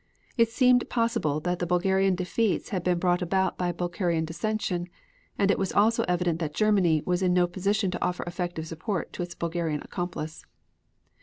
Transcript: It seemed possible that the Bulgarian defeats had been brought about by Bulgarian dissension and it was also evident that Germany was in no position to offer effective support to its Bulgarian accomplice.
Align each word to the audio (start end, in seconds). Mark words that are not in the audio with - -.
It 0.35 0.49
seemed 0.49 0.89
possible 0.89 1.39
that 1.41 1.59
the 1.59 1.67
Bulgarian 1.67 2.15
defeats 2.15 2.69
had 2.69 2.83
been 2.83 2.97
brought 2.97 3.21
about 3.21 3.55
by 3.55 3.71
Bulgarian 3.71 4.25
dissension 4.25 4.87
and 5.37 5.51
it 5.51 5.59
was 5.59 5.71
also 5.71 6.01
evident 6.07 6.39
that 6.39 6.55
Germany 6.55 7.03
was 7.05 7.21
in 7.21 7.35
no 7.35 7.45
position 7.45 7.91
to 7.91 8.03
offer 8.03 8.23
effective 8.25 8.65
support 8.65 9.13
to 9.13 9.21
its 9.21 9.35
Bulgarian 9.35 9.83
accomplice. 9.83 10.43